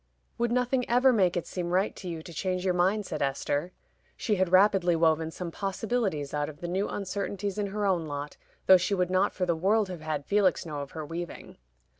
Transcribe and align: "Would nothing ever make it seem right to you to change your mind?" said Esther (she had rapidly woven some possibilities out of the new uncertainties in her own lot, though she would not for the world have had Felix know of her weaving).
"Would 0.39 0.51
nothing 0.51 0.83
ever 0.89 1.13
make 1.13 1.37
it 1.37 1.45
seem 1.45 1.69
right 1.69 1.95
to 1.97 2.07
you 2.09 2.23
to 2.23 2.33
change 2.33 2.65
your 2.65 2.73
mind?" 2.73 3.05
said 3.05 3.21
Esther 3.21 3.71
(she 4.17 4.33
had 4.37 4.51
rapidly 4.51 4.95
woven 4.95 5.29
some 5.29 5.51
possibilities 5.51 6.33
out 6.33 6.49
of 6.49 6.59
the 6.59 6.67
new 6.67 6.89
uncertainties 6.89 7.59
in 7.59 7.67
her 7.67 7.85
own 7.85 8.07
lot, 8.07 8.35
though 8.65 8.77
she 8.77 8.95
would 8.95 9.11
not 9.11 9.31
for 9.31 9.45
the 9.45 9.55
world 9.55 9.89
have 9.89 10.01
had 10.01 10.25
Felix 10.25 10.65
know 10.65 10.79
of 10.79 10.93
her 10.93 11.05
weaving). 11.05 11.57